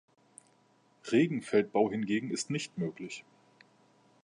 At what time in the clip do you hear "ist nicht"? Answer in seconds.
2.31-2.75